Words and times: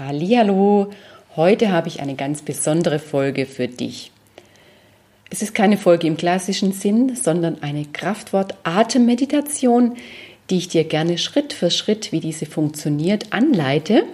Hallihallo, 0.00 0.90
heute 1.36 1.70
habe 1.70 1.86
ich 1.88 2.00
eine 2.00 2.14
ganz 2.14 2.40
besondere 2.40 2.98
Folge 2.98 3.44
für 3.44 3.68
dich. 3.68 4.10
Es 5.28 5.42
ist 5.42 5.54
keine 5.54 5.76
Folge 5.76 6.06
im 6.06 6.16
klassischen 6.16 6.72
Sinn, 6.72 7.14
sondern 7.16 7.62
eine 7.62 7.84
Kraftwort-Atemmeditation, 7.84 9.96
die 10.48 10.56
ich 10.56 10.68
dir 10.68 10.84
gerne 10.84 11.18
Schritt 11.18 11.52
für 11.52 11.70
Schritt, 11.70 12.12
wie 12.12 12.20
diese 12.20 12.46
funktioniert, 12.46 13.34
anleite, 13.34 14.04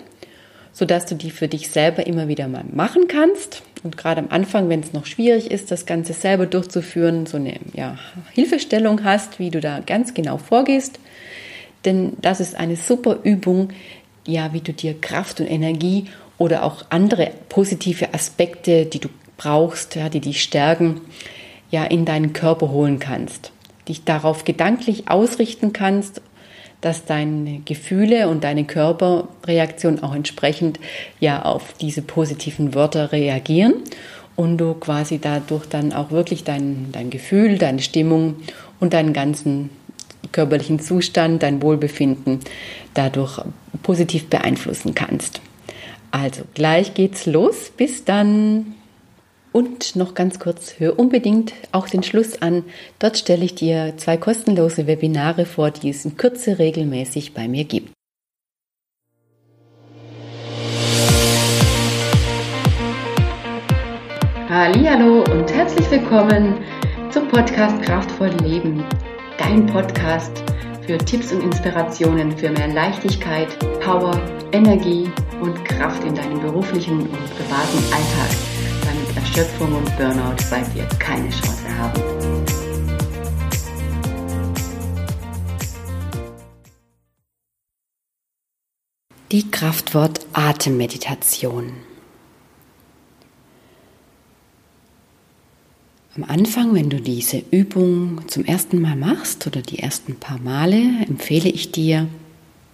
sodass 0.72 1.07
du 1.07 1.14
die 1.14 1.30
für 1.30 1.46
dich 1.46 1.70
selber 1.70 2.05
immer 2.05 2.27
wieder 2.27 2.48
mal 2.48 2.64
machen 2.64 3.07
kannst. 3.07 3.62
Und 3.84 3.96
gerade 3.96 4.21
am 4.21 4.30
Anfang, 4.30 4.68
wenn 4.68 4.80
es 4.80 4.93
noch 4.93 5.07
schwierig 5.07 5.53
ist, 5.53 5.71
das 5.71 5.87
Ganze 5.87 6.14
selber 6.14 6.46
durchzuführen, 6.46 7.27
so 7.27 7.37
eine 7.37 7.61
ja, 7.75 7.96
Hilfestellung 8.32 9.05
hast, 9.05 9.39
wie 9.39 9.50
du 9.50 9.61
da 9.61 9.79
ganz 9.79 10.14
genau 10.14 10.37
vorgehst. 10.37 10.98
Denn 11.84 12.14
das 12.21 12.41
ist 12.41 12.57
eine 12.57 12.75
super 12.75 13.21
Übung, 13.23 13.68
ja, 14.27 14.52
wie 14.52 14.61
du 14.61 14.72
dir 14.72 14.95
Kraft 15.00 15.40
und 15.40 15.46
Energie 15.46 16.06
oder 16.38 16.64
auch 16.64 16.84
andere 16.90 17.30
positive 17.48 18.12
Aspekte, 18.12 18.87
die 18.87 18.98
du 18.98 19.09
brauchst, 19.37 19.95
ja, 19.95 20.09
die 20.09 20.20
dich 20.20 20.42
stärken, 20.42 21.01
ja, 21.70 21.84
in 21.84 22.05
deinen 22.05 22.32
Körper 22.32 22.70
holen 22.70 22.98
kannst. 22.98 23.52
Dich 23.88 24.04
darauf 24.04 24.45
gedanklich 24.45 25.09
ausrichten 25.09 25.73
kannst, 25.73 26.20
dass 26.80 27.04
deine 27.04 27.60
Gefühle 27.65 28.28
und 28.28 28.45
deine 28.45 28.65
Körperreaktion 28.65 30.02
auch 30.02 30.15
entsprechend 30.15 30.79
ja 31.20 31.43
auf 31.43 31.73
diese 31.80 32.02
positiven 32.02 32.74
Wörter 32.74 33.12
reagieren 33.12 33.74
und 34.37 34.59
du 34.59 34.74
quasi 34.74 35.18
dadurch 35.18 35.66
dann 35.66 35.93
auch 35.93 36.10
wirklich 36.10 36.45
dein, 36.45 36.90
dein 36.93 37.10
Gefühl, 37.10 37.59
deine 37.59 37.80
Stimmung 37.80 38.37
und 38.79 38.93
deinen 38.93 39.15
ganzen 39.15 39.70
körperlichen 40.33 40.80
Zustand, 40.80 41.43
dein 41.43 41.62
Wohlbefinden 41.62 42.41
dadurch 42.95 43.41
positiv 43.83 44.29
beeinflussen 44.29 44.95
kannst. 44.95 45.41
Also 46.11 46.43
gleich 46.55 46.95
geht's 46.95 47.27
los. 47.27 47.71
Bis 47.77 48.05
dann. 48.05 48.75
Und 49.52 49.96
noch 49.96 50.15
ganz 50.15 50.38
kurz, 50.38 50.74
hör 50.79 50.99
unbedingt 50.99 51.55
auch 51.73 51.88
den 51.88 52.02
Schluss 52.02 52.43
an. 52.43 52.65
Dort 52.99 53.16
stelle 53.16 53.45
ich 53.45 53.55
dir 53.55 53.95
zwei 53.96 54.18
kostenlose 54.18 54.87
Webinare 54.87 55.46
vor, 55.46 55.71
die 55.71 55.88
es 55.88 56.05
in 56.05 56.18
Kürze 56.18 56.59
regelmäßig 56.59 57.33
bei 57.33 57.49
mir 57.49 57.65
gibt. 57.65 57.90
Hallo 64.49 65.25
und 65.25 65.53
herzlich 65.53 65.91
willkommen 65.91 66.55
zum 67.11 67.28
Podcast 67.28 67.83
Kraftvoll 67.83 68.31
Leben 68.43 68.84
dein 69.47 69.65
Podcast 69.66 70.43
für 70.84 70.99
Tipps 70.99 71.33
und 71.33 71.41
Inspirationen 71.41 72.37
für 72.37 72.50
mehr 72.50 72.66
Leichtigkeit, 72.66 73.56
Power, 73.81 74.21
Energie 74.50 75.09
und 75.41 75.65
Kraft 75.65 76.03
in 76.03 76.16
deinem 76.16 76.41
beruflichen 76.41 77.03
und 77.03 77.37
privaten 77.37 77.78
Alltag, 77.93 78.37
damit 78.84 79.17
Erschöpfung 79.17 79.72
und 79.77 79.97
Burnout 79.97 80.37
bei 80.50 80.62
dir 80.75 80.84
keine 80.99 81.31
Chance 81.31 81.65
haben. 81.78 82.03
Die 89.31 89.49
Kraftwort 89.49 90.27
Atemmeditation. 90.33 91.85
Am 96.16 96.25
Anfang, 96.25 96.72
wenn 96.72 96.88
du 96.88 96.98
diese 96.98 97.42
Übung 97.50 98.22
zum 98.26 98.47
ersten 98.47 98.81
Mal 98.81 98.97
machst 98.97 99.47
oder 99.47 99.60
die 99.60 99.81
ersten 99.81 100.14
paar 100.14 100.38
Male, 100.38 100.81
empfehle 101.06 101.50
ich 101.50 101.72
dir, 101.72 102.09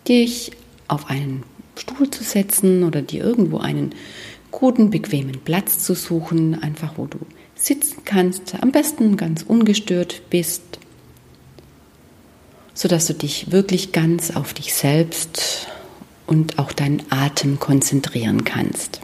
dich 0.06 0.52
auf 0.86 1.10
einen 1.10 1.42
Stuhl 1.76 2.08
zu 2.08 2.22
setzen 2.22 2.84
oder 2.84 3.02
dir 3.02 3.24
irgendwo 3.24 3.58
einen 3.58 3.96
guten, 4.52 4.90
bequemen 4.90 5.40
Platz 5.44 5.80
zu 5.80 5.96
suchen, 5.96 6.62
einfach 6.62 6.92
wo 6.98 7.06
du 7.06 7.18
sitzen 7.56 8.02
kannst, 8.04 8.54
am 8.62 8.70
besten 8.70 9.16
ganz 9.16 9.42
ungestört 9.42 10.22
bist, 10.30 10.62
sodass 12.74 13.06
du 13.06 13.14
dich 13.14 13.50
wirklich 13.50 13.90
ganz 13.90 14.36
auf 14.36 14.54
dich 14.54 14.72
selbst 14.72 15.66
und 16.28 16.60
auch 16.60 16.70
deinen 16.70 17.02
Atem 17.10 17.58
konzentrieren 17.58 18.44
kannst. 18.44 19.00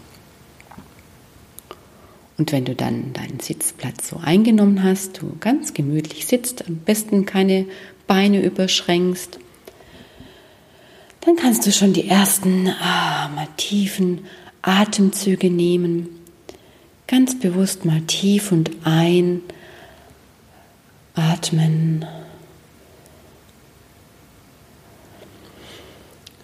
Und 2.38 2.52
wenn 2.52 2.64
du 2.64 2.76
dann 2.76 3.12
deinen 3.12 3.40
Sitzplatz 3.40 4.08
so 4.08 4.16
eingenommen 4.16 4.84
hast, 4.84 5.20
du 5.20 5.36
ganz 5.40 5.74
gemütlich 5.74 6.26
sitzt, 6.26 6.66
am 6.68 6.76
besten 6.76 7.26
keine 7.26 7.66
Beine 8.06 8.44
überschränkst, 8.44 9.40
dann 11.20 11.34
kannst 11.34 11.66
du 11.66 11.72
schon 11.72 11.92
die 11.92 12.08
ersten 12.08 12.68
ah, 12.80 13.28
mal 13.34 13.48
tiefen 13.56 14.24
Atemzüge 14.62 15.50
nehmen. 15.50 16.08
Ganz 17.08 17.38
bewusst 17.38 17.84
mal 17.84 18.02
tief 18.02 18.52
und 18.52 18.70
ein 18.84 19.42
atmen. 21.14 22.06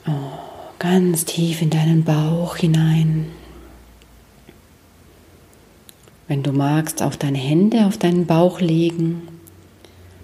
Oh, 0.09 0.11
ganz 0.81 1.25
tief 1.25 1.63
in 1.63 1.71
deinen 1.71 2.03
Bauch 2.03 2.57
hinein 2.57 3.27
wenn 6.29 6.43
du 6.43 6.53
magst, 6.53 7.03
auf 7.03 7.17
deine 7.17 7.39
Hände 7.39 7.87
auf 7.87 7.99
deinen 7.99 8.27
Bauch 8.27 8.61
legen, 8.61 9.29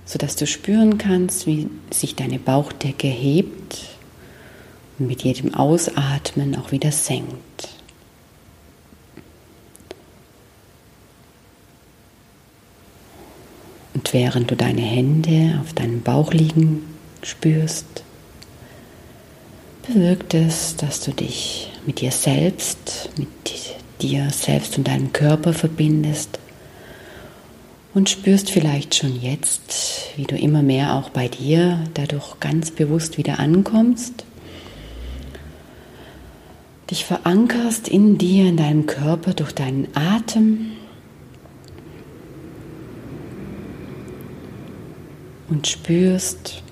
sodass 0.05 0.37
du 0.37 0.47
spüren 0.47 0.99
kannst, 0.99 1.47
wie 1.47 1.69
sich 1.91 2.17
deine 2.17 2.39
Bauchdecke 2.39 3.09
hebt 3.09 3.89
und 4.99 5.07
mit 5.07 5.23
jedem 5.23 5.55
Ausatmen 5.55 6.57
auch 6.57 6.73
wieder 6.73 6.93
senkt. 6.93 7.69
Und 13.93 14.13
während 14.13 14.51
du 14.51 14.57
deine 14.57 14.81
Hände 14.81 15.61
auf 15.61 15.75
deinem 15.75 16.01
Bauch 16.01 16.33
liegen 16.33 16.85
spürst, 17.23 18.03
bewirkt 19.87 20.33
es, 20.33 20.77
dass 20.77 21.01
du 21.01 21.13
dich 21.13 21.71
mit 21.85 22.01
dir 22.01 22.13
selbst, 22.13 23.11
mit 23.19 23.29
dir 24.01 24.31
selbst 24.31 24.77
und 24.79 24.89
deinem 24.89 25.13
Körper 25.13 25.53
verbindest 25.53 26.39
und 27.95 28.09
spürst 28.09 28.51
vielleicht 28.51 28.95
schon 28.95 29.21
jetzt, 29.21 30.11
wie 30.17 30.25
du 30.25 30.37
immer 30.37 30.63
mehr 30.63 30.95
auch 30.95 31.11
bei 31.11 31.29
dir 31.29 31.85
dadurch 31.95 32.39
ganz 32.41 32.71
bewusst 32.71 33.19
wieder 33.19 33.39
ankommst, 33.39 34.25
dich 36.91 37.05
verankerst 37.05 37.89
in 37.89 38.19
dir, 38.19 38.49
in 38.49 38.57
deinem 38.57 38.87
Körper 38.87 39.35
durch 39.35 39.53
deinen 39.53 39.89
Atem 39.95 40.73
und 45.49 45.67
spürst 45.67 46.63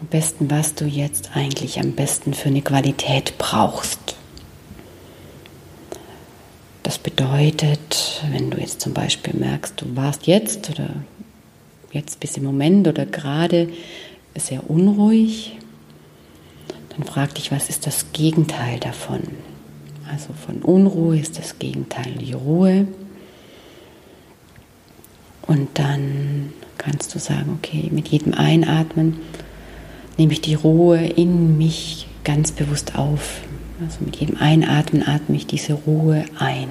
am 0.00 0.06
besten, 0.06 0.50
was 0.50 0.74
du 0.74 0.84
jetzt 0.84 1.30
eigentlich 1.34 1.80
am 1.80 1.92
besten 1.92 2.34
für 2.34 2.48
eine 2.48 2.62
Qualität 2.62 3.36
brauchst. 3.36 4.16
Das 6.84 6.97
bedeutet, 7.08 8.22
wenn 8.30 8.50
du 8.50 8.58
jetzt 8.58 8.82
zum 8.82 8.92
Beispiel 8.92 9.32
merkst, 9.34 9.80
du 9.80 9.96
warst 9.96 10.26
jetzt 10.26 10.68
oder 10.68 10.90
jetzt 11.90 12.20
bis 12.20 12.36
im 12.36 12.44
Moment 12.44 12.86
oder 12.86 13.06
gerade 13.06 13.70
sehr 14.36 14.68
unruhig, 14.68 15.56
dann 16.90 17.04
frag 17.04 17.34
dich, 17.34 17.50
was 17.50 17.70
ist 17.70 17.86
das 17.86 18.12
Gegenteil 18.12 18.78
davon? 18.78 19.20
Also 20.12 20.34
von 20.34 20.62
Unruhe 20.62 21.18
ist 21.18 21.38
das 21.38 21.58
Gegenteil 21.58 22.12
die 22.20 22.34
Ruhe. 22.34 22.86
Und 25.46 25.68
dann 25.78 26.52
kannst 26.76 27.14
du 27.14 27.18
sagen, 27.18 27.58
okay, 27.58 27.88
mit 27.90 28.08
jedem 28.08 28.34
Einatmen 28.34 29.18
nehme 30.18 30.34
ich 30.34 30.42
die 30.42 30.54
Ruhe 30.54 30.98
in 31.06 31.56
mich 31.56 32.06
ganz 32.22 32.52
bewusst 32.52 32.96
auf. 32.96 33.40
Also 33.82 34.04
mit 34.04 34.16
jedem 34.16 34.36
Einatmen 34.36 35.08
atme 35.08 35.36
ich 35.36 35.46
diese 35.46 35.72
Ruhe 35.72 36.26
ein. 36.38 36.68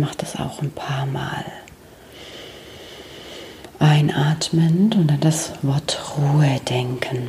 Mach 0.00 0.14
das 0.14 0.36
auch 0.36 0.62
ein 0.62 0.70
paar 0.70 1.06
Mal. 1.06 1.44
Einatmend 3.78 4.96
und 4.96 5.10
an 5.12 5.20
das 5.20 5.52
Wort 5.62 6.00
Ruhe 6.16 6.60
denken. 6.68 7.28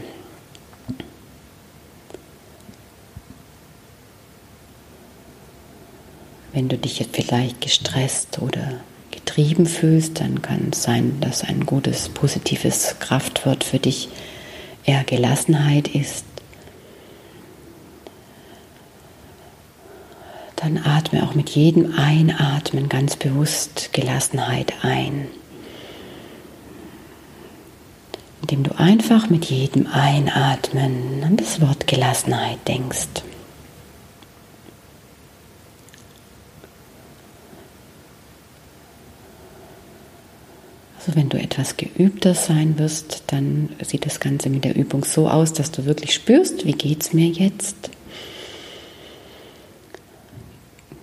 Wenn 6.53 6.67
du 6.67 6.77
dich 6.77 6.99
jetzt 6.99 7.15
vielleicht 7.15 7.61
gestresst 7.61 8.39
oder 8.39 8.81
getrieben 9.11 9.65
fühlst, 9.65 10.19
dann 10.19 10.41
kann 10.41 10.69
es 10.71 10.83
sein, 10.83 11.19
dass 11.21 11.43
ein 11.43 11.65
gutes, 11.65 12.09
positives 12.09 12.95
Kraftwort 12.99 13.63
für 13.63 13.79
dich 13.79 14.09
eher 14.85 15.03
Gelassenheit 15.03 15.89
ist, 15.89 16.25
dann 20.61 20.77
atme 20.77 21.23
auch 21.23 21.35
mit 21.35 21.49
jedem 21.49 21.95
Einatmen 21.97 22.87
ganz 22.87 23.15
bewusst 23.15 23.89
Gelassenheit 23.93 24.73
ein. 24.83 25.27
indem 28.41 28.63
du 28.63 28.77
einfach 28.77 29.29
mit 29.29 29.45
jedem 29.45 29.87
Einatmen 29.87 31.23
an 31.23 31.37
das 31.37 31.61
Wort 31.61 31.87
Gelassenheit 31.87 32.67
denkst. 32.67 33.07
Also 40.97 41.15
wenn 41.15 41.29
du 41.29 41.39
etwas 41.39 41.77
geübter 41.77 42.33
sein 42.35 42.77
wirst, 42.77 43.23
dann 43.27 43.69
sieht 43.83 44.05
das 44.05 44.19
Ganze 44.19 44.49
mit 44.49 44.65
der 44.65 44.75
Übung 44.75 45.05
so 45.05 45.29
aus, 45.29 45.53
dass 45.53 45.71
du 45.71 45.85
wirklich 45.85 46.13
spürst, 46.13 46.65
wie 46.65 46.73
geht 46.73 47.03
es 47.03 47.13
mir 47.13 47.27
jetzt? 47.27 47.89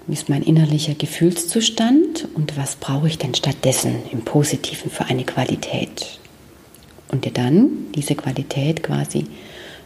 Wie 0.08 0.14
ist 0.14 0.30
mein 0.30 0.42
innerlicher 0.42 0.94
Gefühlszustand 0.94 2.28
und 2.34 2.56
was 2.56 2.76
brauche 2.76 3.08
ich 3.08 3.18
denn 3.18 3.34
stattdessen 3.34 3.96
im 4.10 4.22
Positiven 4.22 4.90
für 4.90 5.04
eine 5.04 5.24
Qualität? 5.24 6.18
Und 7.12 7.26
dir 7.26 7.30
dann 7.30 7.68
diese 7.94 8.14
Qualität 8.14 8.82
quasi 8.82 9.26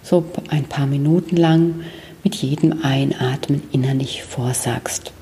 so 0.00 0.24
ein 0.48 0.64
paar 0.64 0.86
Minuten 0.86 1.36
lang 1.36 1.82
mit 2.22 2.36
jedem 2.36 2.84
Einatmen 2.84 3.64
innerlich 3.72 4.22
vorsagst. 4.22 5.12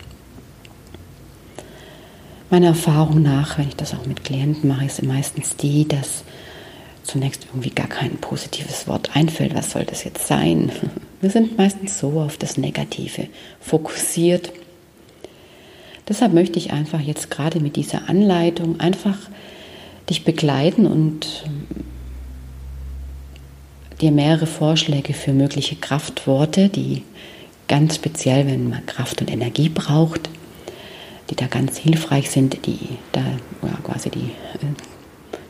Meiner 2.50 2.68
Erfahrung 2.68 3.22
nach, 3.22 3.56
wenn 3.56 3.68
ich 3.68 3.76
das 3.76 3.94
auch 3.94 4.04
mit 4.04 4.22
Klienten 4.22 4.68
mache, 4.68 4.84
ist 4.84 5.02
meistens 5.02 5.56
die, 5.56 5.88
dass 5.88 6.24
zunächst 7.04 7.46
irgendwie 7.46 7.70
gar 7.70 7.88
kein 7.88 8.18
positives 8.18 8.86
Wort 8.86 9.16
einfällt. 9.16 9.54
Was 9.54 9.70
soll 9.70 9.84
das 9.84 10.04
jetzt 10.04 10.26
sein? 10.26 10.70
Wir 11.22 11.30
sind 11.30 11.56
meistens 11.56 11.98
so 11.98 12.20
auf 12.20 12.36
das 12.36 12.58
Negative 12.58 13.28
fokussiert. 13.60 14.52
Deshalb 16.10 16.34
möchte 16.34 16.58
ich 16.58 16.72
einfach 16.72 17.00
jetzt 17.00 17.30
gerade 17.30 17.60
mit 17.60 17.76
dieser 17.76 18.08
Anleitung 18.08 18.80
einfach 18.80 19.16
dich 20.10 20.24
begleiten 20.24 20.84
und 20.84 21.44
dir 24.00 24.10
mehrere 24.10 24.46
Vorschläge 24.46 25.14
für 25.14 25.32
mögliche 25.32 25.76
Kraftworte, 25.76 26.68
die 26.68 27.04
ganz 27.68 27.94
speziell, 27.94 28.44
wenn 28.48 28.68
man 28.68 28.84
Kraft 28.86 29.20
und 29.20 29.30
Energie 29.30 29.68
braucht, 29.68 30.28
die 31.30 31.36
da 31.36 31.46
ganz 31.46 31.78
hilfreich 31.78 32.28
sind, 32.28 32.66
die 32.66 32.80
da 33.12 33.20
ja, 33.62 33.78
quasi 33.84 34.10
die, 34.10 34.18
äh, 34.18 34.66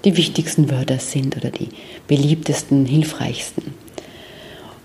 die 0.04 0.18
wichtigsten 0.18 0.70
Wörter 0.70 0.98
sind 0.98 1.38
oder 1.38 1.48
die 1.48 1.70
beliebtesten, 2.06 2.84
hilfreichsten. 2.84 3.72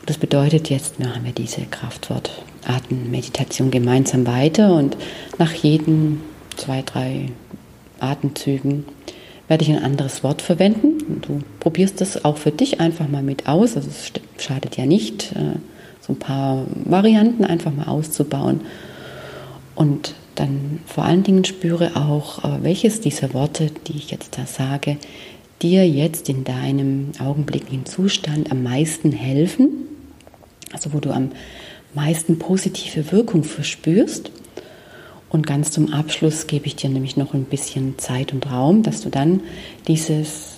Und 0.06 0.12
das 0.12 0.20
bedeutet, 0.20 0.70
jetzt 0.70 1.00
machen 1.00 1.26
wir 1.26 1.32
diese 1.32 1.62
Kraftwortartenmeditation 1.62 3.72
gemeinsam 3.72 4.28
weiter 4.28 4.76
und 4.76 4.96
nach 5.40 5.52
jedem 5.52 6.22
zwei, 6.56 6.84
drei 6.84 7.32
Atemzügen 8.00 8.86
werde 9.48 9.64
ich 9.64 9.72
ein 9.72 9.84
anderes 9.84 10.24
Wort 10.24 10.44
verwenden. 10.44 11.02
Und 11.08 11.28
du 11.28 11.40
probierst 11.60 12.02
das 12.02 12.24
auch 12.24 12.38
für 12.38 12.52
dich 12.52 12.80
einfach 12.80 13.08
mal 13.08 13.24
mit 13.24 13.48
aus. 13.48 13.76
Also 13.76 13.90
es 13.90 14.12
schadet 14.38 14.78
ja 14.78 14.86
nicht, 14.86 15.32
äh, 15.32 15.58
so 16.02 16.14
ein 16.14 16.20
paar 16.20 16.68
Varianten 16.84 17.44
einfach 17.44 17.74
mal 17.74 17.88
auszubauen. 17.88 18.62
Und 19.74 20.14
dann 20.36 20.82
vor 20.86 21.06
allen 21.06 21.24
Dingen 21.24 21.46
spüre 21.46 21.96
auch, 21.96 22.44
äh, 22.44 22.62
welches 22.62 23.02
dieser 23.02 23.34
Worte, 23.34 23.72
die 23.88 23.98
ich 23.98 24.12
jetzt 24.12 24.38
da 24.38 24.46
sage, 24.46 24.98
dir 25.64 25.90
jetzt 25.90 26.30
in 26.30 26.44
deinem 26.44 27.14
augenblicklichen 27.18 27.88
Zustand 27.88 28.52
am 28.52 28.62
meisten 28.62 29.12
helfen, 29.12 29.86
also 30.76 30.94
wo 30.94 31.00
du 31.00 31.12
am 31.12 31.32
meisten 31.94 32.38
positive 32.38 33.12
Wirkung 33.12 33.44
verspürst. 33.44 34.30
Und 35.30 35.48
ganz 35.48 35.72
zum 35.72 35.92
Abschluss 35.92 36.48
gebe 36.48 36.68
ich 36.68 36.76
dir 36.76 36.90
nämlich 36.90 37.18
noch 37.18 37.34
ein 37.34 37.46
bisschen 37.46 37.98
Zeit 37.98 38.34
und 38.34 38.50
Raum, 38.52 38.84
dass 38.84 39.02
du 39.02 39.10
dann 39.10 39.42
dieses 39.88 40.56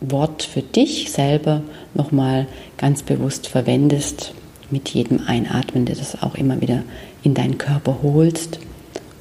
Wort 0.00 0.42
für 0.42 0.62
dich 0.62 1.12
selber 1.12 1.62
nochmal 1.94 2.46
ganz 2.76 3.02
bewusst 3.02 3.46
verwendest, 3.46 4.32
mit 4.70 4.90
jedem 4.90 5.20
Einatmen, 5.26 5.86
der 5.86 5.96
das 5.96 6.22
auch 6.22 6.34
immer 6.34 6.60
wieder 6.60 6.82
in 7.22 7.34
deinen 7.34 7.56
Körper 7.56 7.98
holst 8.02 8.58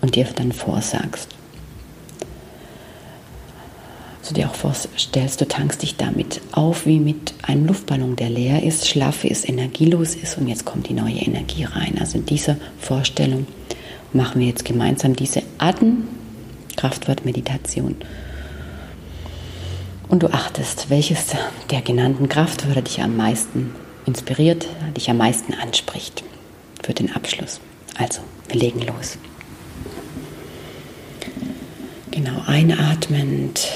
und 0.01 0.15
dir 0.15 0.27
dann 0.35 0.51
vorsagst. 0.51 1.36
So 4.27 4.33
dir 4.33 4.49
auch 4.49 4.55
vorstellst, 4.55 5.39
du 5.39 5.47
tankst 5.47 5.81
dich 5.81 5.95
damit 5.95 6.41
auf 6.51 6.85
wie 6.85 6.99
mit 6.99 7.33
einem 7.43 7.65
Luftballon, 7.65 8.17
der 8.17 8.29
leer 8.29 8.61
ist, 8.61 8.85
schlaff 8.85 9.23
ist, 9.23 9.47
energielos 9.47 10.15
ist 10.15 10.37
und 10.37 10.49
jetzt 10.49 10.65
kommt 10.65 10.89
die 10.89 10.93
neue 10.93 11.15
Energie 11.15 11.63
rein. 11.63 11.95
Also 11.97 12.17
in 12.17 12.25
dieser 12.25 12.57
Vorstellung 12.77 13.47
machen 14.11 14.41
wir 14.41 14.47
jetzt 14.47 14.65
gemeinsam 14.65 15.15
diese 15.15 15.43
Atem-Kraftwort-Meditation. 15.59 17.95
Und 20.09 20.23
du 20.23 20.33
achtest, 20.33 20.89
welches 20.89 21.27
der 21.71 21.81
genannten 21.81 22.27
Kraftwörter 22.27 22.81
dich 22.81 23.01
am 23.01 23.15
meisten 23.15 23.73
inspiriert, 24.05 24.67
dich 24.97 25.09
am 25.09 25.19
meisten 25.19 25.53
anspricht 25.53 26.25
für 26.83 26.93
den 26.93 27.15
Abschluss. 27.15 27.61
Also, 27.97 28.19
wir 28.49 28.59
legen 28.59 28.81
los. 28.81 29.17
Genau, 32.11 32.41
einatmend. 32.45 33.69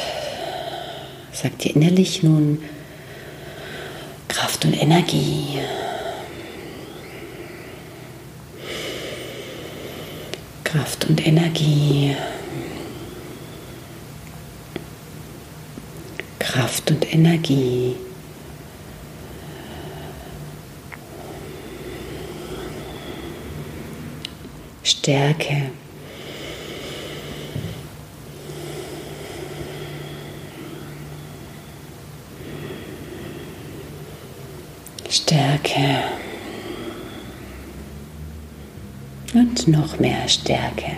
Sagt 1.34 1.64
dir 1.64 1.76
innerlich 1.76 2.24
nun 2.24 2.62
Kraft 4.28 4.66
und 4.66 4.74
Energie. 4.74 5.60
Kraft 10.64 11.06
und 11.10 11.26
Energie. 11.26 12.16
Kraft 16.40 16.92
und 16.92 17.14
Energie. 17.14 17.96
Stärke. 24.84 25.72
Stärke 35.62 36.04
und 39.34 39.68
noch 39.68 40.00
mehr 40.00 40.28
Stärke. 40.28 40.98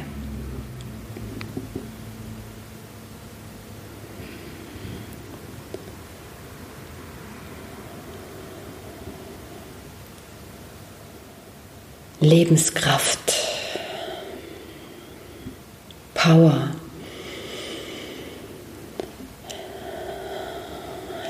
Lebenskraft, 12.19 13.33
Power, 16.14 16.69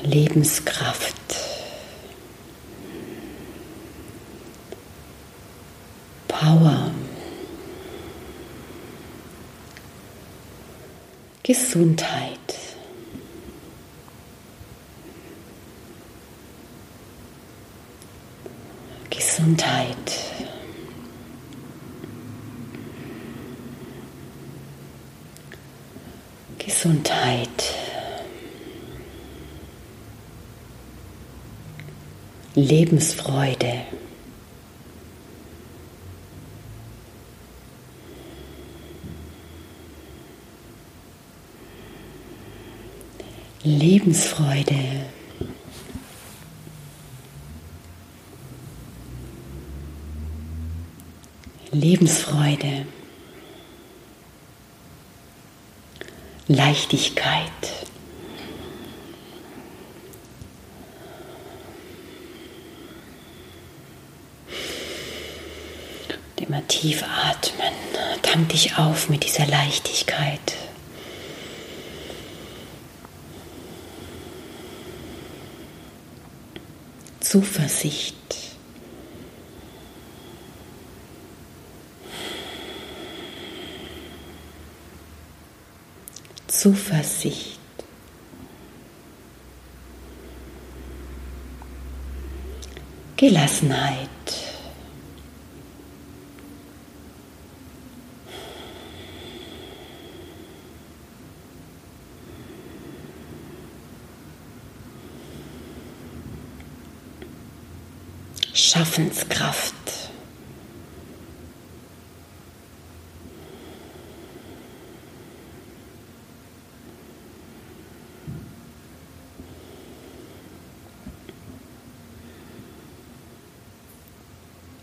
Lebenskraft. 0.03 1.22
Power, 6.43 6.91
Gesundheit. 11.41 12.37
Gesundheit. 19.09 19.95
Gesundheit. 26.57 27.47
Lebensfreude. 32.55 33.72
Lebensfreude. 43.63 45.05
Lebensfreude. 51.71 52.85
Leichtigkeit. 56.47 57.51
immer 66.53 66.67
tief 66.67 67.03
atmen. 67.03 67.73
Tank 68.21 68.49
dich 68.49 68.77
auf 68.77 69.09
mit 69.09 69.23
dieser 69.23 69.47
Leichtigkeit. 69.47 70.62
Zuversicht. 77.33 78.15
Zuversicht. 86.47 87.59
Gelassenheit. 93.17 94.12
Schaffenskraft. 108.65 109.73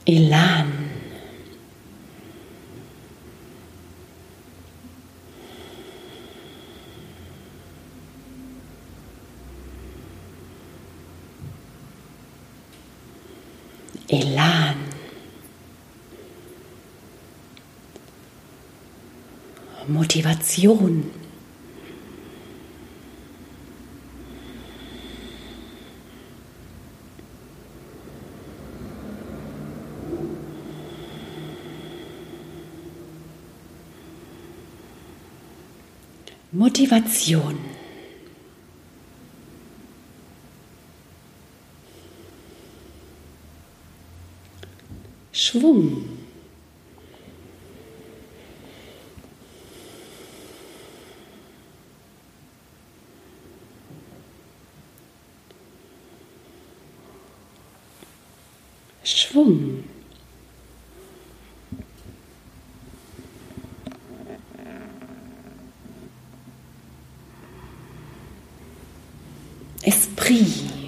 Elan. 0.05 0.81
Elan. 14.13 14.77
Motivation. 19.89 21.13
Motivation. 36.53 37.80
Schwung. 45.51 46.07
Schwung. 59.03 59.83
Esprit. 69.83 70.80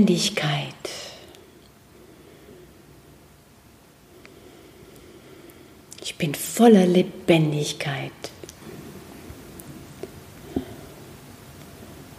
Lebendigkeit. 0.00 0.74
Ich 6.02 6.16
bin 6.16 6.34
voller 6.34 6.86
Lebendigkeit. 6.86 8.12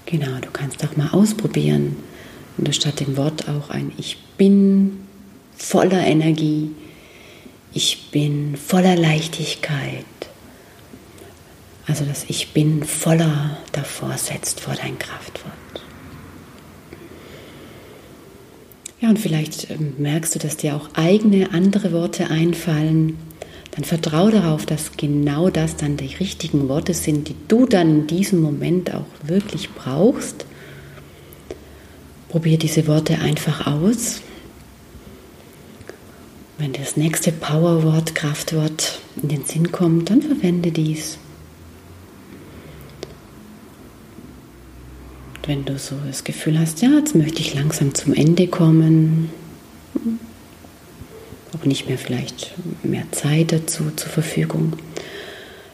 Genau, 0.05 0.39
du 0.39 0.51
kannst 0.51 0.83
auch 0.85 0.95
mal 0.95 1.09
ausprobieren, 1.09 1.95
wenn 2.57 2.65
du 2.65 2.73
statt 2.73 3.00
dem 3.00 3.17
Wort 3.17 3.50
auch 3.50 3.71
ein 3.71 3.91
Ich 3.97 4.21
bin 4.38 5.07
voller 5.57 6.05
Energie, 6.05 6.71
ich 7.73 8.11
bin 8.11 8.57
voller 8.57 8.95
Leichtigkeit. 8.95 10.05
Also 11.88 12.05
das 12.05 12.25
Ich 12.27 12.53
bin 12.53 12.83
voller 12.83 13.57
davor 13.71 14.17
setzt 14.17 14.59
vor 14.59 14.75
dein 14.75 15.00
Kraftwort. 15.00 15.71
Ja, 19.01 19.10
und 19.10 19.17
vielleicht 19.17 19.72
ähm, 19.72 19.96
merkst 19.98 20.36
du, 20.36 20.39
dass 20.39 20.58
dir 20.58 20.75
auch 20.75 20.89
eigene 20.93 21.53
andere 21.53 21.91
Worte 21.91 22.29
einfallen. 22.29 23.17
Dann 23.72 23.84
vertraue 23.84 24.31
darauf, 24.31 24.65
dass 24.65 24.91
genau 24.96 25.50
das 25.50 25.75
dann 25.75 25.98
die 25.98 26.13
richtigen 26.15 26.70
Worte 26.70 26.93
sind, 26.93 27.27
die 27.27 27.36
du 27.48 27.65
dann 27.65 27.89
in 27.89 28.08
diesem 28.08 28.41
Moment 28.41 28.93
auch 28.93 29.05
wirklich 29.24 29.72
brauchst. 29.72 30.46
Probier 32.29 32.60
diese 32.60 32.86
Worte 32.88 33.17
einfach 33.20 33.65
aus. 33.65 34.22
Wenn 36.60 36.74
das 36.74 36.96
nächste 36.96 37.31
Powerwort, 37.31 38.13
Kraftwort 38.13 39.00
in 39.24 39.29
den 39.29 39.46
Sinn 39.46 39.72
kommt, 39.72 40.12
dann 40.12 40.22
verwende 40.22 40.72
dies. 40.72 41.17
Wenn 45.51 45.65
du 45.65 45.77
so 45.77 45.98
das 46.08 46.24
Gefühl 46.24 46.58
hast, 46.58 46.81
ja, 46.81 46.91
jetzt 46.91 47.13
möchte 47.13 47.41
ich 47.41 47.53
langsam 47.53 47.93
zum 47.93 48.13
Ende 48.13 48.48
kommen, 48.48 49.29
auch 51.53 51.65
nicht 51.65 51.89
mehr 51.89 51.98
vielleicht 51.98 52.53
mehr 52.84 53.03
Zeit 53.12 53.51
dazu 53.51 53.91
zur 53.98 54.10
Verfügung, 54.10 54.77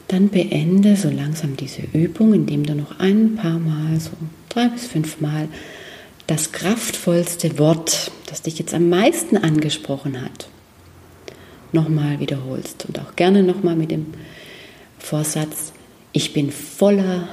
dann 0.08 0.30
beende 0.30 0.96
so 0.96 1.12
langsam 1.12 1.58
diese 1.58 1.84
Übung, 1.94 2.34
indem 2.34 2.66
du 2.66 2.74
noch 2.74 3.00
ein 3.00 3.36
paar 3.36 3.60
Mal, 3.60 4.00
so 4.00 4.10
drei 4.50 4.68
bis 4.70 4.88
fünf 4.88 5.22
Mal, 5.22 5.48
das 6.26 6.52
kraftvollste 6.54 7.60
Wort, 7.60 8.10
das 8.26 8.42
dich 8.42 8.58
jetzt 8.58 8.74
am 8.74 8.90
meisten 8.90 9.38
angesprochen 9.38 10.20
hat, 10.20 10.50
nochmal 11.72 12.20
wiederholst 12.20 12.84
und 12.88 12.98
auch 13.00 13.16
gerne 13.16 13.44
nochmal 13.44 13.76
mit 13.76 13.92
dem 13.92 14.08
Vorsatz, 14.98 15.72
ich 16.14 16.34
bin 16.34 16.52
voller 16.52 17.28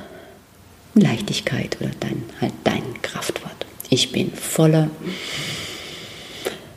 Leichtigkeit 0.94 1.76
oder 1.80 1.90
dein, 2.00 2.22
halt 2.40 2.52
dein 2.64 3.02
Kraftwort. 3.02 3.66
Ich 3.90 4.12
bin 4.12 4.32
voller 4.32 4.90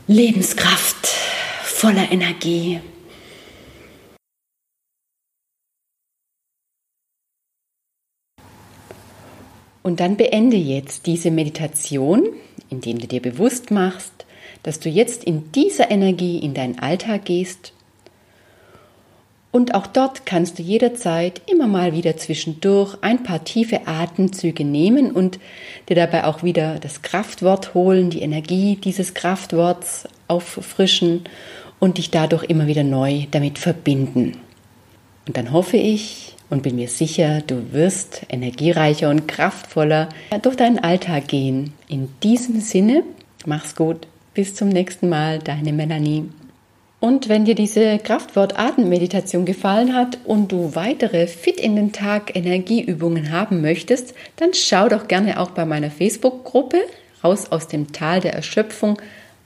Lebenskraft, 0.07 1.07
voller 1.63 2.11
Energie. 2.11 2.79
Und 9.83 10.01
dann 10.01 10.17
beende 10.17 10.57
jetzt 10.57 11.05
diese 11.05 11.31
Meditation, 11.31 12.27
indem 12.69 12.99
du 12.99 13.07
dir 13.07 13.21
bewusst 13.21 13.71
machst, 13.71 14.25
dass 14.63 14.79
du 14.79 14.89
jetzt 14.89 15.23
in 15.23 15.51
dieser 15.53 15.91
Energie 15.91 16.39
in 16.39 16.53
deinen 16.53 16.79
Alltag 16.79 17.23
gehst 17.25 17.71
und 19.51 19.73
auch 19.73 19.87
dort 19.87 20.25
kannst 20.25 20.59
du 20.59 20.63
jederzeit 20.63 21.41
immer 21.49 21.67
mal 21.67 21.93
wieder 21.93 22.17
zwischendurch 22.17 22.97
ein 23.01 23.23
paar 23.23 23.43
tiefe 23.43 23.87
Atemzüge 23.87 24.65
nehmen 24.65 25.11
und 25.11 25.39
dir 25.89 25.95
dabei 25.95 26.25
auch 26.25 26.43
wieder 26.43 26.79
das 26.79 27.01
Kraftwort 27.01 27.73
holen, 27.73 28.09
die 28.09 28.21
Energie 28.21 28.75
dieses 28.75 29.13
Kraftworts 29.13 30.07
auffrischen 30.27 31.23
und 31.79 31.97
dich 31.97 32.11
dadurch 32.11 32.43
immer 32.43 32.67
wieder 32.67 32.83
neu 32.83 33.25
damit 33.31 33.57
verbinden. 33.57 34.37
Und 35.27 35.37
dann 35.37 35.51
hoffe 35.51 35.77
ich 35.77 36.35
und 36.49 36.63
bin 36.63 36.75
mir 36.75 36.87
sicher, 36.87 37.41
du 37.41 37.73
wirst 37.73 38.25
energiereicher 38.29 39.09
und 39.09 39.27
kraftvoller 39.27 40.09
durch 40.41 40.55
deinen 40.55 40.79
Alltag 40.79 41.27
gehen. 41.27 41.73
In 41.87 42.09
diesem 42.23 42.61
Sinne, 42.61 43.03
mach's 43.45 43.75
gut. 43.75 44.07
Bis 44.33 44.55
zum 44.55 44.69
nächsten 44.69 45.09
Mal, 45.09 45.39
deine 45.39 45.73
Melanie. 45.73 46.25
Und 46.99 47.29
wenn 47.29 47.45
dir 47.45 47.53
diese 47.53 47.99
Kraftwort-Atemmeditation 47.99 49.45
gefallen 49.45 49.95
hat 49.95 50.17
und 50.25 50.51
du 50.51 50.73
weitere 50.73 51.27
Fit 51.27 51.59
in 51.59 51.75
den 51.75 51.91
Tag 51.91 52.35
Energieübungen 52.35 53.31
haben 53.31 53.61
möchtest, 53.61 54.15
dann 54.37 54.53
schau 54.53 54.89
doch 54.89 55.07
gerne 55.07 55.39
auch 55.39 55.51
bei 55.51 55.65
meiner 55.65 55.91
Facebook-Gruppe 55.91 56.79
raus 57.23 57.51
aus 57.51 57.67
dem 57.67 57.91
Tal 57.91 58.19
der 58.19 58.33
Erschöpfung 58.33 58.99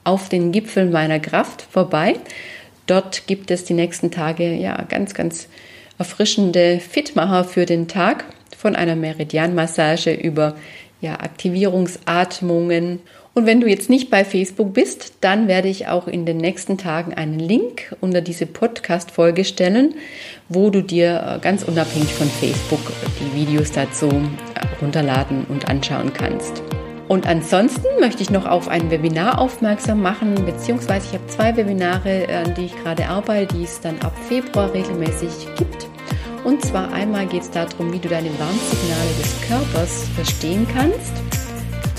auf 0.05 0.29
den 0.29 0.53
Gipfel 0.53 0.89
meiner 0.89 1.19
Kraft 1.19 1.61
vorbei. 1.69 2.15
Dort 2.87 3.27
gibt 3.27 3.51
es 3.51 3.65
die 3.65 3.73
nächsten 3.73 4.11
Tage 4.11 4.53
ja 4.53 4.81
ganz, 4.83 5.13
ganz 5.13 5.47
erfrischende 5.97 6.79
Fitmacher 6.79 7.43
für 7.43 7.65
den 7.65 7.87
Tag 7.87 8.25
von 8.57 8.75
einer 8.75 8.95
Meridianmassage 8.95 10.13
über 10.13 10.55
ja, 11.01 11.19
Aktivierungsatmungen 11.19 12.99
Und 13.33 13.45
wenn 13.45 13.61
du 13.61 13.67
jetzt 13.67 13.89
nicht 13.89 14.09
bei 14.09 14.25
Facebook 14.25 14.73
bist, 14.73 15.13
dann 15.21 15.47
werde 15.47 15.69
ich 15.69 15.87
auch 15.87 16.07
in 16.07 16.25
den 16.25 16.35
nächsten 16.35 16.77
Tagen 16.77 17.13
einen 17.13 17.39
Link 17.39 17.95
unter 18.01 18.19
diese 18.19 18.45
Podcast-Folge 18.45 19.45
stellen, 19.45 19.95
wo 20.49 20.69
du 20.69 20.81
dir 20.81 21.37
äh, 21.37 21.39
ganz 21.39 21.63
unabhängig 21.63 22.13
von 22.13 22.27
Facebook 22.27 22.81
die 23.21 23.39
Videos 23.39 23.71
dazu 23.71 24.07
äh, 24.07 24.81
runterladen 24.81 25.45
und 25.47 25.69
anschauen 25.69 26.11
kannst. 26.13 26.61
Und 27.07 27.25
ansonsten 27.25 27.87
möchte 28.01 28.21
ich 28.21 28.31
noch 28.31 28.45
auf 28.45 28.67
ein 28.67 28.91
Webinar 28.91 29.39
aufmerksam 29.39 30.01
machen, 30.01 30.35
beziehungsweise 30.45 31.07
ich 31.07 31.13
habe 31.13 31.27
zwei 31.27 31.55
Webinare, 31.55 32.27
an 32.33 32.53
die 32.55 32.65
ich 32.65 32.75
gerade 32.83 33.07
arbeite, 33.07 33.55
die 33.55 33.63
es 33.63 33.79
dann 33.79 33.97
ab 33.99 34.13
Februar 34.27 34.73
regelmäßig 34.73 35.29
gibt. 35.57 35.87
Und 36.43 36.61
zwar 36.65 36.91
einmal 36.91 37.27
geht 37.27 37.43
es 37.43 37.51
darum, 37.51 37.93
wie 37.93 37.99
du 37.99 38.09
deine 38.09 38.29
Warnsignale 38.39 39.09
des 39.21 39.47
Körpers 39.47 40.05
verstehen 40.15 40.67
kannst 40.73 41.30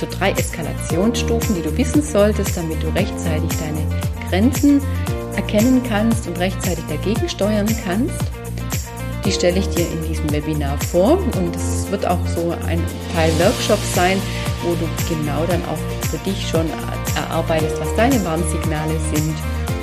so 0.02 0.18
drei 0.18 0.32
Eskalationsstufen, 0.32 1.54
die 1.54 1.62
du 1.62 1.76
wissen 1.76 2.02
solltest, 2.02 2.56
damit 2.56 2.82
du 2.82 2.88
rechtzeitig 2.88 3.50
deine 3.58 3.86
Grenzen 4.28 4.80
erkennen 5.36 5.80
kannst 5.88 6.26
und 6.26 6.38
rechtzeitig 6.38 6.84
dagegen 6.88 7.28
steuern 7.28 7.68
kannst. 7.84 8.18
Die 9.24 9.30
stelle 9.30 9.60
ich 9.60 9.68
dir 9.68 9.86
in 9.86 10.02
diesem 10.08 10.30
Webinar 10.32 10.76
vor 10.90 11.18
und 11.38 11.54
es 11.54 11.88
wird 11.92 12.04
auch 12.04 12.18
so 12.34 12.50
ein 12.66 12.82
Teil 13.14 13.30
Workshop 13.38 13.78
sein, 13.94 14.20
wo 14.64 14.74
du 14.74 14.88
genau 15.08 15.46
dann 15.46 15.62
auch 15.66 15.78
für 16.08 16.18
dich 16.28 16.48
schon 16.48 16.66
erarbeitest, 17.14 17.78
was 17.80 17.94
deine 17.94 18.24
Warnsignale 18.24 18.98
sind 19.14 19.36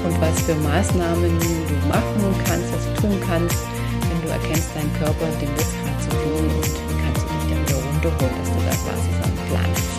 und 0.03 0.19
was 0.19 0.41
für 0.41 0.55
Maßnahmen 0.55 1.39
du 1.39 1.87
machen 1.87 2.35
kannst, 2.45 2.73
was 2.73 2.83
du 2.83 3.07
tun 3.07 3.17
kannst, 3.25 3.55
wenn 4.01 4.21
du 4.21 4.33
erkennst, 4.33 4.69
dein 4.75 4.91
Körper, 4.99 5.25
dem 5.39 5.49
wird 5.55 5.67
gerade 5.79 5.99
zu 6.01 6.09
viel 6.09 6.43
und 6.43 6.63
kannst 7.03 7.23
du 7.23 7.29
dich 7.31 7.47
dann 7.47 7.61
wieder 7.63 7.77
runterholen, 7.87 8.35
dass 8.39 8.49
du 8.49 8.59
da 8.65 8.75
quasi 8.75 9.07
so 9.15 9.23
einen 9.23 9.47
Plan 9.47 9.71
hast. 9.71 9.98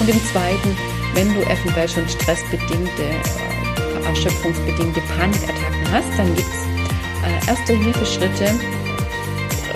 Und 0.00 0.08
im 0.08 0.24
zweiten, 0.24 0.76
wenn 1.14 1.32
du 1.34 1.42
eventuell 1.42 1.88
schon 1.88 2.08
stressbedingte, 2.08 3.02
äh, 3.02 4.06
erschöpfungsbedingte 4.08 5.00
Panikattacken 5.16 5.92
hast, 5.92 6.18
dann 6.18 6.34
gibt 6.34 6.48
es 6.48 7.46
äh, 7.46 7.50
erste 7.50 7.74
Hilfeschritte, 7.74 8.54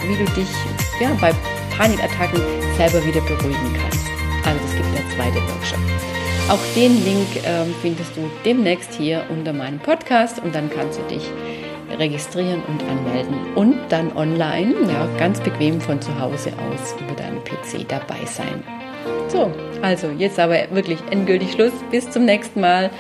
wie 0.03 0.17
du 0.17 0.25
dich 0.33 0.49
ja, 1.01 1.11
bei 1.21 1.33
Panikattacken 1.77 2.41
selber 2.77 3.05
wieder 3.05 3.21
beruhigen 3.21 3.77
kannst. 3.81 4.07
Also 4.47 4.61
es 4.65 4.77
gibt 4.77 4.95
der 4.95 5.17
zweite 5.17 5.37
Workshop. 5.47 5.79
Auch 6.49 6.75
den 6.75 7.05
Link 7.05 7.37
äh, 7.37 7.65
findest 7.83 8.17
du 8.17 8.31
demnächst 8.45 8.95
hier 8.95 9.25
unter 9.31 9.53
meinem 9.53 9.79
Podcast 9.79 10.43
und 10.43 10.55
dann 10.55 10.71
kannst 10.71 10.99
du 10.99 11.03
dich 11.05 11.31
registrieren 11.99 12.63
und 12.67 12.83
anmelden 12.83 13.55
und 13.55 13.77
dann 13.89 14.15
online, 14.17 14.75
ja, 14.89 15.07
ganz 15.19 15.41
bequem 15.41 15.81
von 15.81 16.01
zu 16.01 16.19
Hause 16.19 16.53
aus 16.53 16.95
über 17.01 17.15
deinen 17.15 17.43
PC 17.45 17.89
dabei 17.89 18.25
sein. 18.27 18.63
So, 19.29 19.51
also 19.83 20.09
jetzt 20.19 20.39
aber 20.39 20.57
wirklich 20.71 20.99
endgültig 21.11 21.53
Schluss. 21.53 21.73
Bis 21.91 22.11
zum 22.11 22.25
nächsten 22.25 22.61
Mal. 22.61 22.91